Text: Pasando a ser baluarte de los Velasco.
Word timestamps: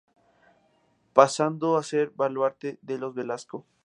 Pasando 1.13 1.77
a 1.77 1.83
ser 1.83 2.09
baluarte 2.15 2.79
de 2.81 2.97
los 2.97 3.13
Velasco. 3.13 3.67